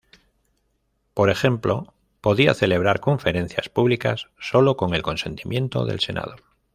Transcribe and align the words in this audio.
Por 1.13 1.29
ejemplo, 1.29 1.93
podía 2.21 2.55
celebrar 2.55 2.99
conferencias 3.01 3.69
públicas 3.69 4.29
sólo 4.39 4.75
con 4.75 4.95
el 4.95 5.03
consentimiento 5.03 5.85
del 5.85 5.99
Senado. 5.99 6.37